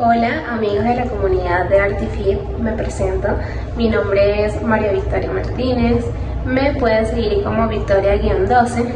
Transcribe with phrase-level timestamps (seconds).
[0.00, 3.30] Hola amigos de la comunidad de Artifit, me presento.
[3.76, 6.04] Mi nombre es María Victoria Martínez.
[6.46, 8.92] Me pueden seguir como Victoria-12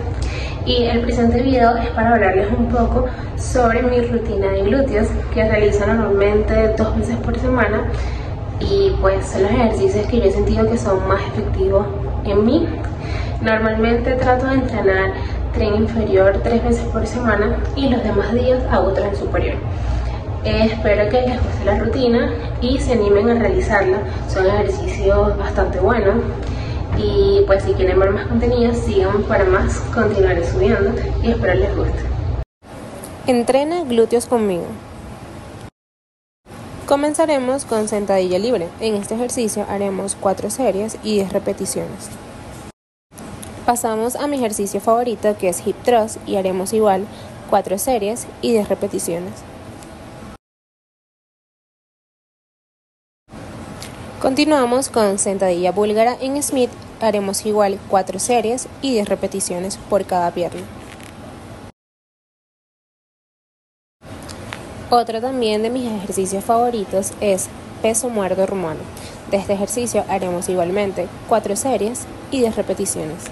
[0.64, 5.42] y el presente video es para hablarles un poco sobre mi rutina de glúteos que
[5.42, 7.82] realizo normalmente dos veces por semana
[8.60, 11.84] y pues son los ejercicios que yo he sentido que son más efectivos
[12.24, 12.68] en mí.
[13.40, 15.14] Normalmente trato de entrenar
[15.52, 19.56] tren inferior tres veces por semana y los demás días hago tren superior.
[20.44, 24.02] Espero que les guste la rutina y se animen a realizarla.
[24.28, 26.16] Son ejercicios bastante buenos.
[26.98, 29.78] Y pues si quieren ver más contenido, sigan para más.
[29.94, 32.02] Continuaré subiendo y espero les guste.
[33.28, 34.64] Entrena glúteos conmigo.
[36.86, 38.66] Comenzaremos con sentadilla libre.
[38.80, 42.10] En este ejercicio haremos 4 series y 10 repeticiones.
[43.64, 47.06] Pasamos a mi ejercicio favorito que es hip thrust y haremos igual
[47.48, 49.32] 4 series y 10 repeticiones.
[54.22, 60.30] Continuamos con sentadilla búlgara en Smith, haremos igual 4 series y 10 repeticiones por cada
[60.30, 60.60] pierna.
[64.90, 67.48] Otro también de mis ejercicios favoritos es
[67.82, 68.78] peso muerto rumano.
[69.32, 73.24] De este ejercicio haremos igualmente 4 series y 10 repeticiones.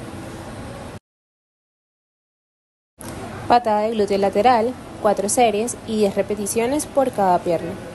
[3.47, 7.90] Patada de glúteo lateral, 4 series y 10 repeticiones por cada pierna.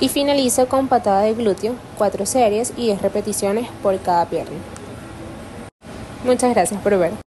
[0.00, 4.56] Y finalizo con patada de glúteo, 4 series y 10 repeticiones por cada pierna.
[6.24, 7.27] Muchas gracias por ver.